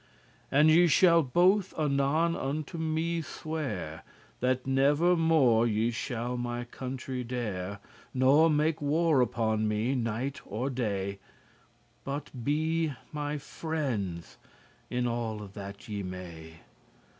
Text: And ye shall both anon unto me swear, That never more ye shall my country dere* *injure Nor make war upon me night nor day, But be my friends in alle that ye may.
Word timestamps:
And 0.51 0.71
ye 0.71 0.87
shall 0.87 1.21
both 1.21 1.77
anon 1.77 2.35
unto 2.35 2.79
me 2.79 3.21
swear, 3.21 4.01
That 4.39 4.65
never 4.65 5.15
more 5.15 5.67
ye 5.67 5.91
shall 5.91 6.37
my 6.37 6.63
country 6.63 7.23
dere* 7.23 7.73
*injure 7.75 7.79
Nor 8.15 8.49
make 8.49 8.81
war 8.81 9.21
upon 9.21 9.67
me 9.67 9.93
night 9.93 10.41
nor 10.49 10.71
day, 10.71 11.19
But 12.03 12.31
be 12.43 12.93
my 13.11 13.37
friends 13.37 14.39
in 14.89 15.05
alle 15.05 15.47
that 15.53 15.87
ye 15.87 16.01
may. 16.01 16.55